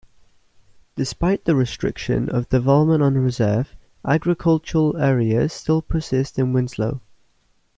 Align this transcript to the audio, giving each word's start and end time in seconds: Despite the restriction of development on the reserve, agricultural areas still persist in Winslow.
Despite 0.95 1.45
the 1.45 1.53
restriction 1.55 2.27
of 2.27 2.49
development 2.49 3.03
on 3.03 3.13
the 3.13 3.19
reserve, 3.19 3.75
agricultural 4.03 4.97
areas 4.97 5.53
still 5.53 5.83
persist 5.83 6.39
in 6.39 6.53
Winslow. 6.53 7.01